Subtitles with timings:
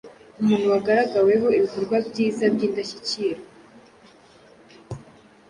[0.41, 3.47] Umuntu wagaragaweho ibikorwa byiza by’ indashyikirwa.